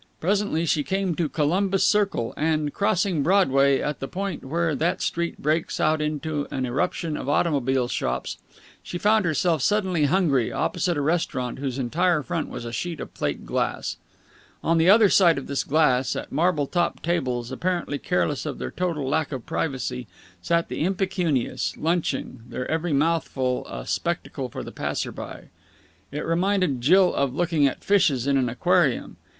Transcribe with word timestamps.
Presently 0.19 0.65
she 0.65 0.81
came 0.81 1.13
to 1.13 1.29
Columbus 1.29 1.83
Circle, 1.83 2.33
and, 2.35 2.73
crossing 2.73 3.21
Broadway 3.21 3.79
at 3.79 3.99
the 3.99 4.07
point 4.07 4.43
where 4.43 4.73
that 4.73 4.99
street 4.99 5.37
breaks 5.39 5.79
out 5.79 6.01
into 6.01 6.47
an 6.49 6.65
eruption 6.65 7.15
of 7.15 7.29
automobile 7.29 7.87
shops, 7.87 8.39
found 8.83 9.25
herself, 9.25 9.61
suddenly 9.61 10.05
hungry, 10.05 10.51
opposite 10.51 10.97
a 10.97 11.01
restaurant 11.01 11.59
whose 11.59 11.77
entire 11.77 12.23
front 12.23 12.49
was 12.49 12.65
a 12.65 12.71
sheet 12.71 12.99
of 12.99 13.13
plate 13.13 13.45
glass. 13.45 13.97
On 14.63 14.79
the 14.79 14.89
other 14.89 15.07
side 15.07 15.37
of 15.37 15.45
this 15.45 15.63
glass, 15.63 16.15
at 16.15 16.31
marble 16.31 16.65
topped 16.65 17.03
tables, 17.03 17.51
apparently 17.51 17.99
careless 17.99 18.43
of 18.47 18.57
their 18.57 18.71
total 18.71 19.07
lack 19.07 19.31
of 19.31 19.45
privacy, 19.45 20.07
sat 20.41 20.67
the 20.67 20.81
impecunious, 20.83 21.77
lunching, 21.77 22.41
their 22.49 22.67
every 22.71 22.91
mouthful 22.91 23.67
a 23.67 23.85
spectacle 23.85 24.49
for 24.49 24.63
the 24.63 24.71
passer 24.71 25.11
by. 25.11 25.49
It 26.11 26.25
reminded 26.25 26.81
Jill 26.81 27.13
of 27.13 27.35
looking 27.35 27.67
at 27.67 27.83
fishes 27.83 28.25
in 28.25 28.35
an 28.35 28.49
aquarium. 28.49 29.17